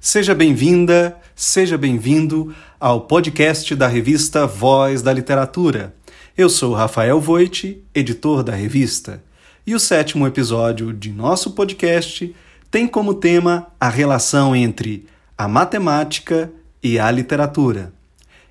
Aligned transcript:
Seja 0.00 0.32
bem-vinda, 0.32 1.16
seja 1.34 1.76
bem-vindo 1.76 2.54
ao 2.78 3.00
podcast 3.00 3.74
da 3.74 3.88
revista 3.88 4.46
Voz 4.46 5.02
da 5.02 5.12
Literatura. 5.12 5.92
Eu 6.36 6.48
sou 6.48 6.72
Rafael 6.72 7.20
Voit, 7.20 7.82
editor 7.92 8.44
da 8.44 8.54
revista, 8.54 9.20
e 9.66 9.74
o 9.74 9.80
sétimo 9.80 10.24
episódio 10.24 10.92
de 10.92 11.10
nosso 11.10 11.50
podcast 11.50 12.32
tem 12.70 12.86
como 12.86 13.12
tema 13.12 13.66
a 13.80 13.88
relação 13.88 14.54
entre 14.54 15.04
a 15.36 15.48
matemática 15.48 16.48
e 16.80 16.96
a 16.96 17.10
literatura. 17.10 17.92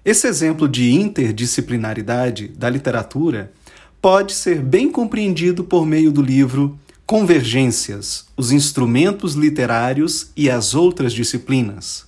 Esse 0.04 0.28
exemplo 0.28 0.68
de 0.68 0.92
interdisciplinaridade 0.92 2.50
da 2.50 2.70
literatura 2.70 3.54
pode 4.02 4.34
ser 4.34 4.60
bem 4.60 4.92
compreendido 4.92 5.64
por 5.64 5.86
meio 5.86 6.12
do 6.12 6.22
livro 6.22 6.78
Convergências: 7.08 8.26
Os 8.36 8.52
instrumentos 8.52 9.34
literários 9.34 10.30
e 10.36 10.50
as 10.50 10.76
outras 10.76 11.14
disciplinas, 11.14 12.06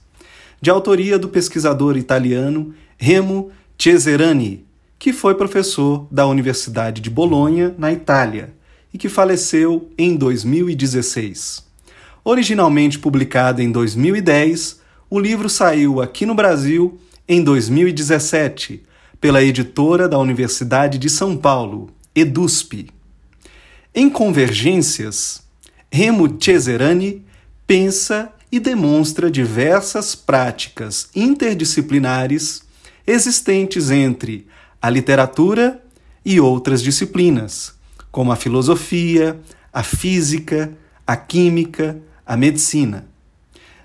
de 0.61 0.70
autoria 0.70 1.18
do 1.18 1.29
pesquisador 1.29 1.96
italiano 1.96 2.74
Remo 2.97 3.50
Cesarani, 3.77 4.65
que 5.00 5.14
foi 5.14 5.36
professor 5.36 6.05
da 6.11 6.27
Universidade 6.27 7.00
de 7.00 7.10
Bolonha, 7.10 7.74
na 7.77 7.93
Itália, 7.93 8.54
e 8.93 8.97
que 8.97 9.07
faleceu 9.07 9.89
em 9.97 10.18
2016. 10.18 11.63
Originalmente 12.21 13.00
publicado 13.00 13.61
em 13.61 13.71
2010, 13.71 14.82
o 15.10 15.18
livro 15.18 15.47
saiu 15.47 16.02
aqui 16.02 16.25
no 16.25 16.36
Brasil 16.36 17.00
em 17.25 17.41
2017 17.41 18.83
pela 19.21 19.41
editora 19.41 20.10
da 20.10 20.19
Universidade 20.19 20.97
de 20.97 21.10
São 21.10 21.38
Paulo, 21.38 21.89
EDUSP. 22.13 22.99
Em 23.93 24.07
Convergências, 24.07 25.42
Remo 25.92 26.38
Cesarani 26.39 27.25
pensa 27.66 28.32
e 28.52 28.60
demonstra 28.60 29.32
diversas 29.32 30.14
práticas 30.14 31.10
interdisciplinares 31.16 32.64
existentes 33.05 33.89
entre 33.89 34.47
a 34.80 34.89
literatura 34.89 35.83
e 36.23 36.39
outras 36.39 36.83
disciplinas, 36.83 37.73
como 38.11 38.31
a 38.31 38.36
filosofia, 38.36 39.39
a 39.73 39.81
física, 39.81 40.72
a 41.06 41.17
química, 41.17 42.00
a 42.25 42.38
medicina. 42.38 43.08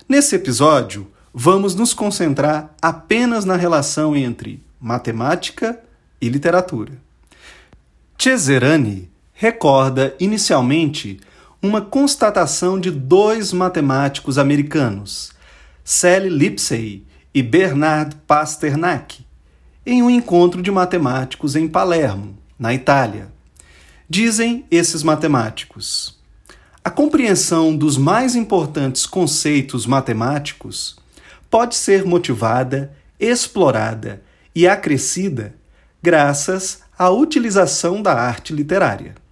Nesse 0.07 0.35
episódio, 0.35 1.11
vamos 1.33 1.73
nos 1.73 1.95
concentrar 1.95 2.75
apenas 2.79 3.43
na 3.43 3.55
relação 3.55 4.15
entre 4.15 4.63
matemática 4.79 5.79
e 6.21 6.29
literatura. 6.29 6.93
Cesarani 8.17 9.09
recorda 9.37 10.15
inicialmente 10.17 11.19
uma 11.61 11.81
constatação 11.81 12.79
de 12.79 12.89
dois 12.89 13.51
matemáticos 13.51 14.37
americanos, 14.37 15.33
Sally 15.83 16.29
Lipsey 16.29 17.03
e 17.33 17.43
Bernard 17.43 18.15
Pasternak, 18.25 19.25
em 19.85 20.01
um 20.01 20.09
encontro 20.09 20.61
de 20.61 20.71
matemáticos 20.71 21.55
em 21.55 21.67
Palermo, 21.67 22.37
na 22.57 22.73
Itália. 22.73 23.27
Dizem 24.09 24.65
esses 24.71 25.03
matemáticos: 25.03 26.17
a 26.81 26.89
compreensão 26.89 27.75
dos 27.75 27.97
mais 27.97 28.37
importantes 28.37 29.05
conceitos 29.05 29.85
matemáticos 29.85 30.97
pode 31.49 31.75
ser 31.75 32.05
motivada, 32.05 32.95
explorada 33.19 34.23
e 34.55 34.65
acrescida 34.65 35.55
graças 36.01 36.83
à 36.97 37.09
utilização 37.09 38.01
da 38.01 38.13
arte 38.13 38.53
literária. 38.53 39.24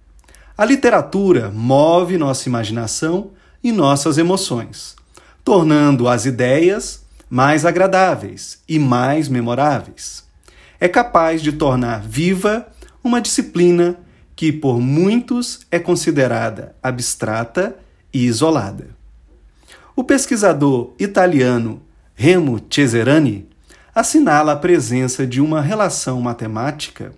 A 0.56 0.64
literatura 0.64 1.50
move 1.50 2.16
nossa 2.16 2.48
imaginação 2.48 3.32
e 3.62 3.72
nossas 3.72 4.18
emoções, 4.18 4.94
tornando 5.44 6.06
as 6.06 6.26
ideias 6.26 7.02
mais 7.28 7.66
agradáveis 7.66 8.62
e 8.68 8.78
mais 8.78 9.28
memoráveis. 9.28 10.24
É 10.78 10.86
capaz 10.86 11.42
de 11.42 11.50
tornar 11.50 12.02
viva 12.02 12.68
uma 13.02 13.20
disciplina 13.20 13.96
que 14.36 14.52
por 14.52 14.78
muitos 14.78 15.66
é 15.72 15.80
considerada 15.80 16.76
abstrata 16.80 17.76
e 18.12 18.24
isolada. 18.24 18.90
O 19.96 20.04
pesquisador 20.04 20.92
italiano 21.00 21.82
Remo 22.14 22.64
Cesarani 22.70 23.48
assinala 23.92 24.52
a 24.52 24.56
presença 24.56 25.26
de 25.26 25.40
uma 25.40 25.60
relação 25.60 26.20
matemática, 26.20 27.12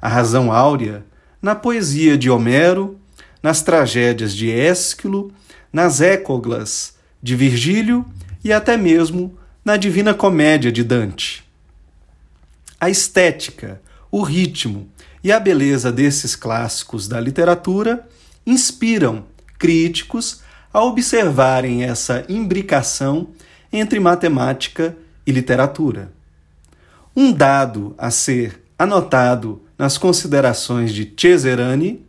a 0.00 0.08
razão 0.08 0.50
áurea 0.50 1.04
na 1.42 1.56
poesia 1.56 2.16
de 2.16 2.30
Homero, 2.30 2.96
nas 3.42 3.60
tragédias 3.62 4.32
de 4.32 4.48
Ésquilo, 4.48 5.32
nas 5.72 6.00
époglas 6.00 6.94
de 7.20 7.34
Virgílio 7.34 8.06
e 8.44 8.52
até 8.52 8.76
mesmo 8.76 9.36
na 9.64 9.76
Divina 9.76 10.14
Comédia 10.14 10.70
de 10.70 10.84
Dante. 10.84 11.44
A 12.80 12.88
estética, 12.88 13.82
o 14.10 14.22
ritmo 14.22 14.88
e 15.22 15.32
a 15.32 15.40
beleza 15.40 15.90
desses 15.90 16.36
clássicos 16.36 17.08
da 17.08 17.20
literatura 17.20 18.08
inspiram 18.46 19.24
críticos 19.58 20.42
a 20.72 20.82
observarem 20.82 21.84
essa 21.84 22.24
imbricação 22.28 23.28
entre 23.72 24.00
matemática 24.00 24.96
e 25.26 25.32
literatura. 25.32 26.12
Um 27.14 27.32
dado 27.32 27.94
a 27.96 28.10
ser 28.10 28.62
anotado 28.78 29.62
nas 29.82 29.98
considerações 29.98 30.94
de 30.94 31.12
Cesarani 31.18 32.06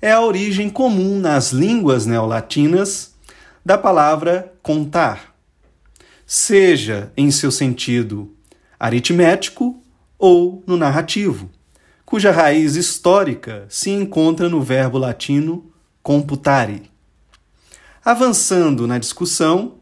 é 0.00 0.10
a 0.10 0.20
origem 0.20 0.68
comum 0.68 1.20
nas 1.20 1.52
línguas 1.52 2.04
neolatinas 2.04 3.14
da 3.64 3.78
palavra 3.78 4.52
contar, 4.60 5.32
seja 6.26 7.12
em 7.16 7.30
seu 7.30 7.52
sentido 7.52 8.34
aritmético 8.76 9.80
ou 10.18 10.64
no 10.66 10.76
narrativo, 10.76 11.48
cuja 12.04 12.32
raiz 12.32 12.74
histórica 12.74 13.66
se 13.68 13.90
encontra 13.90 14.48
no 14.48 14.60
verbo 14.60 14.98
latino 14.98 15.70
computare. 16.02 16.90
Avançando 18.04 18.84
na 18.84 18.98
discussão, 18.98 19.74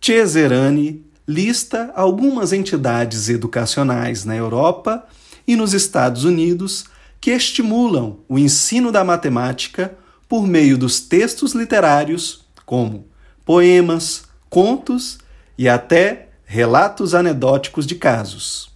Cesarani 0.00 1.04
lista 1.28 1.92
algumas 1.94 2.50
entidades 2.50 3.28
educacionais 3.28 4.24
na 4.24 4.34
Europa 4.34 5.06
e 5.46 5.56
nos 5.56 5.74
Estados 5.74 6.24
Unidos 6.24 6.84
que 7.20 7.30
estimulam 7.30 8.18
o 8.28 8.38
ensino 8.38 8.90
da 8.90 9.04
matemática 9.04 9.96
por 10.28 10.46
meio 10.46 10.76
dos 10.76 11.00
textos 11.00 11.52
literários, 11.52 12.44
como 12.66 13.06
poemas, 13.44 14.24
contos 14.50 15.18
e 15.56 15.68
até 15.68 16.30
relatos 16.44 17.14
anedóticos 17.14 17.86
de 17.86 17.94
casos. 17.94 18.70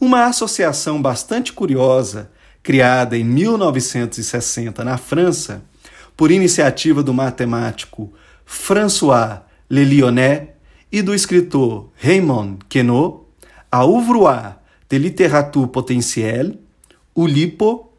Uma 0.00 0.26
associação 0.26 1.00
bastante 1.00 1.52
curiosa, 1.52 2.30
criada 2.62 3.16
em 3.16 3.24
1960 3.24 4.84
na 4.84 4.98
França, 4.98 5.62
por 6.16 6.30
iniciativa 6.30 7.02
do 7.02 7.14
matemático 7.14 8.12
François 8.44 9.40
Lelionnet 9.70 10.50
e 10.90 11.00
do 11.00 11.14
escritor 11.14 11.90
Raymond 11.96 12.58
Queneau, 12.68 13.30
a 13.70 13.84
Ouvroir 13.84 14.56
de 14.92 14.98
littérature 14.98 15.68
potentielle, 15.68 16.60
o 17.14 17.26
LIPO, 17.26 17.90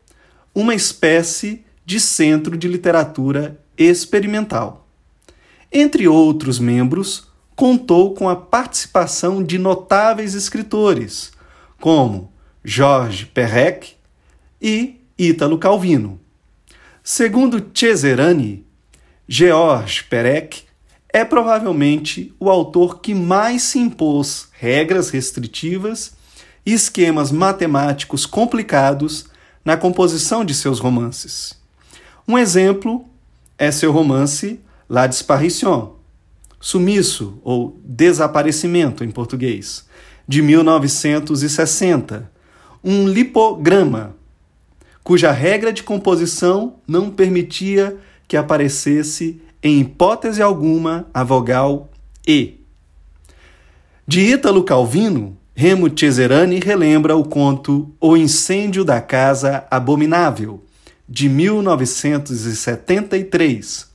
uma 0.53 0.75
espécie 0.75 1.65
de 1.83 1.99
centro 1.99 2.55
de 2.55 2.67
literatura 2.67 3.59
experimental. 3.75 4.87
Entre 5.71 6.07
outros 6.07 6.59
membros, 6.59 7.27
contou 7.55 8.13
com 8.13 8.29
a 8.29 8.35
participação 8.35 9.41
de 9.41 9.57
notáveis 9.57 10.35
escritores, 10.35 11.31
como 11.81 12.31
Georges 12.63 13.27
Perec 13.27 13.95
e 14.61 14.97
Ítalo 15.17 15.57
Calvino. 15.57 16.19
Segundo 17.03 17.71
Cesarani, 17.73 18.63
Georges 19.27 20.03
Perec 20.03 20.61
é 21.09 21.25
provavelmente 21.25 22.31
o 22.39 22.51
autor 22.51 23.01
que 23.01 23.15
mais 23.15 23.63
se 23.63 23.79
impôs 23.79 24.49
regras 24.51 25.09
restritivas 25.09 26.21
e 26.65 26.73
esquemas 26.73 27.31
matemáticos 27.31 28.25
complicados 28.25 29.25
na 29.63 29.77
composição 29.77 30.43
de 30.43 30.53
seus 30.53 30.79
romances. 30.79 31.57
Um 32.27 32.37
exemplo 32.37 33.05
é 33.57 33.71
seu 33.71 33.91
romance 33.91 34.59
La 34.89 35.07
Disparition, 35.07 35.93
Sumiço 36.59 37.39
ou 37.43 37.79
Desaparecimento 37.83 39.03
em 39.03 39.11
português, 39.11 39.85
de 40.27 40.41
1960, 40.41 42.31
um 42.83 43.07
lipograma, 43.07 44.15
cuja 45.03 45.31
regra 45.31 45.73
de 45.73 45.83
composição 45.83 46.75
não 46.87 47.09
permitia 47.09 47.97
que 48.27 48.37
aparecesse 48.37 49.41
em 49.61 49.79
hipótese 49.79 50.41
alguma 50.41 51.07
a 51.13 51.23
vogal 51.23 51.89
E. 52.27 52.59
De 54.07 54.21
Ítalo 54.21 54.63
Calvino, 54.63 55.37
Remo 55.55 55.87
Cesarani 55.95 56.59
relembra 56.59 57.15
o 57.15 57.23
conto 57.23 57.93
O 58.01 58.17
Incêndio 58.17 58.83
da 58.83 58.99
Casa 58.99 59.67
Abominável, 59.69 60.63
de 61.07 61.29
1973, 61.29 63.87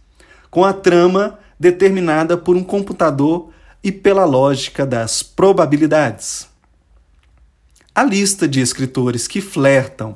com 0.52 0.64
a 0.64 0.72
trama 0.72 1.36
determinada 1.58 2.36
por 2.36 2.56
um 2.56 2.62
computador 2.62 3.50
e 3.82 3.90
pela 3.90 4.24
lógica 4.24 4.86
das 4.86 5.24
probabilidades. 5.24 6.46
A 7.92 8.04
lista 8.04 8.46
de 8.46 8.60
escritores 8.60 9.26
que 9.26 9.40
flertam 9.40 10.14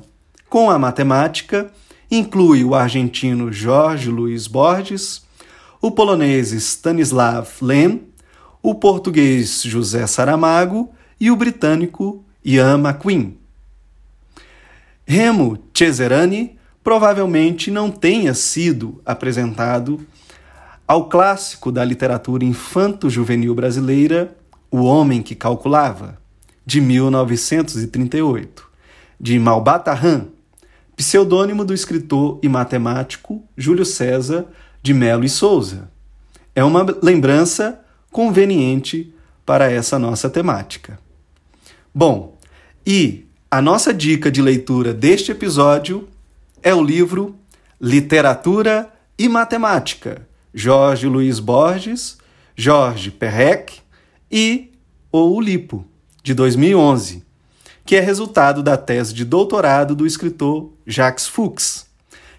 com 0.49 0.71
a 0.71 0.79
matemática 0.79 1.69
inclui 2.09 2.63
o 2.63 2.73
argentino 2.73 3.51
Jorge 3.51 4.09
Luiz 4.09 4.47
Borges, 4.47 5.23
o 5.81 5.91
polonês 5.91 6.53
Stanislav 6.53 7.49
Lem, 7.61 8.03
o 8.61 8.73
português 8.73 9.61
José 9.61 10.07
Saramago 10.07 10.89
e 11.23 11.31
o 11.31 11.37
britânico 11.37 12.21
Ian 12.43 12.79
McQueen. 12.79 13.37
Remo 15.05 15.57
Cesarani 15.73 16.57
provavelmente 16.83 17.71
não 17.71 17.89
tenha 17.89 18.33
sido 18.33 19.01
apresentado 19.05 20.05
ao 20.85 21.07
clássico 21.07 21.71
da 21.71 21.85
literatura 21.85 22.43
infanto-juvenil 22.43 23.55
brasileira, 23.55 24.35
O 24.69 24.83
Homem 24.83 25.21
que 25.21 25.33
Calculava, 25.33 26.17
de 26.65 26.81
1938, 26.81 28.69
de 29.17 29.39
Malbata 29.39 29.97
pseudônimo 30.93 31.63
do 31.63 31.73
escritor 31.73 32.37
e 32.43 32.49
matemático 32.49 33.41
Júlio 33.55 33.85
César 33.85 34.45
de 34.81 34.93
Melo 34.93 35.23
e 35.23 35.29
Souza. 35.29 35.89
É 36.53 36.65
uma 36.65 36.85
lembrança 37.01 37.79
conveniente 38.11 39.15
para 39.45 39.71
essa 39.71 39.97
nossa 39.97 40.29
temática. 40.29 41.01
Bom, 41.95 42.39
e 42.83 43.27
a 43.51 43.61
nossa 43.61 43.93
dica 43.93 44.31
de 44.31 44.41
leitura 44.41 44.95
deste 44.95 45.31
episódio 45.31 46.07
é 46.63 46.73
o 46.73 46.81
livro 46.83 47.35
Literatura 47.79 48.91
e 49.15 49.29
Matemática, 49.29 50.27
Jorge 50.51 51.05
Luiz 51.05 51.39
Borges, 51.39 52.17
Jorge 52.55 53.11
Perrec 53.11 53.79
e 54.31 54.71
O 55.11 55.35
Ulipo, 55.35 55.85
de 56.23 56.33
2011, 56.33 57.23
que 57.85 57.95
é 57.95 57.99
resultado 57.99 58.63
da 58.63 58.75
tese 58.75 59.13
de 59.13 59.23
doutorado 59.23 59.95
do 59.95 60.07
escritor 60.07 60.73
Jacques 60.87 61.27
Fuchs, 61.27 61.85